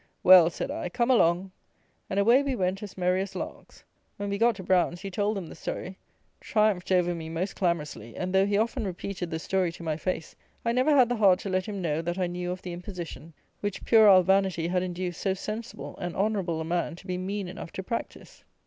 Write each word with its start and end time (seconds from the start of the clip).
"Well," 0.23 0.49
said 0.49 0.71
I, 0.71 0.89
"come 0.89 1.11
along:" 1.11 1.51
and 2.09 2.19
away 2.19 2.41
we 2.41 2.55
went 2.55 2.81
as 2.81 2.97
merry 2.97 3.21
as 3.21 3.35
larks. 3.35 3.83
When 4.17 4.29
we 4.31 4.39
got 4.39 4.55
to 4.55 4.63
Brown's, 4.63 5.01
he 5.01 5.11
told 5.11 5.37
them 5.37 5.45
the 5.45 5.53
story, 5.53 5.99
triumphed 6.39 6.91
over 6.91 7.13
me 7.13 7.29
most 7.29 7.55
clamorously; 7.55 8.15
and, 8.15 8.33
though 8.33 8.47
he 8.47 8.57
often 8.57 8.83
repeated 8.87 9.29
the 9.29 9.37
story 9.37 9.71
to 9.73 9.83
my 9.83 9.97
face, 9.97 10.35
I 10.65 10.71
never 10.71 10.89
had 10.89 11.07
the 11.07 11.17
heart 11.17 11.37
to 11.41 11.49
let 11.49 11.67
him 11.67 11.83
know, 11.83 12.01
that 12.01 12.17
I 12.17 12.25
knew 12.25 12.49
of 12.49 12.63
the 12.63 12.73
imposition, 12.73 13.35
which 13.59 13.85
puerile 13.85 14.23
vanity 14.23 14.69
had 14.69 14.81
induced 14.81 15.21
so 15.21 15.35
sensible 15.35 15.95
and 15.99 16.15
honourable 16.15 16.59
a 16.59 16.65
man 16.65 16.95
to 16.95 17.05
be 17.05 17.19
mean 17.19 17.47
enough 17.47 17.71
to 17.73 17.83
practise. 17.83 18.43